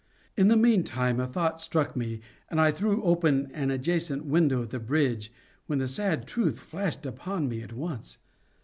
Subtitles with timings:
[0.35, 4.69] In the meantime a thought struck me, and I threw open an adjacent window of
[4.69, 5.31] the bridge,
[5.67, 8.17] when the sad truth flashed upon me at once.